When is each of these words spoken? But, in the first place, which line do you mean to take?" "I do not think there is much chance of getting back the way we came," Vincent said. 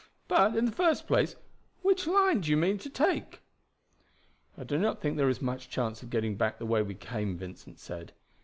But, 0.27 0.55
in 0.55 0.65
the 0.65 0.71
first 0.71 1.05
place, 1.05 1.35
which 1.83 2.07
line 2.07 2.41
do 2.41 2.49
you 2.49 2.57
mean 2.57 2.79
to 2.79 2.89
take?" 2.89 3.39
"I 4.57 4.63
do 4.63 4.79
not 4.79 4.99
think 4.99 5.15
there 5.15 5.29
is 5.29 5.43
much 5.43 5.69
chance 5.69 6.01
of 6.01 6.09
getting 6.09 6.33
back 6.37 6.57
the 6.57 6.65
way 6.65 6.81
we 6.81 6.95
came," 6.95 7.37
Vincent 7.37 7.77
said. 7.77 8.11